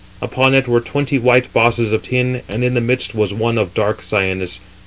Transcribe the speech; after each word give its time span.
Upon 0.19 0.55
it 0.55 0.67
were 0.67 0.81
twenty 0.81 1.19
white 1.19 1.53
bosses 1.53 1.93
of 1.93 2.01
tin, 2.01 2.41
and 2.49 2.63
in 2.63 2.73
the 2.73 2.81
midst 2.81 3.13
was 3.13 3.35
[one] 3.35 3.59
of 3.59 3.75
dark 3.75 4.01
cyanus. 4.01 4.59